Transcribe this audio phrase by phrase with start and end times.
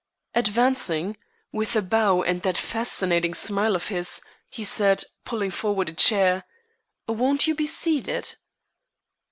[0.33, 1.15] Advancing,
[1.51, 6.43] with a bow and that fascinating smile of his, he said, pulling forward a chair:
[7.07, 8.35] "Won't you be seated?"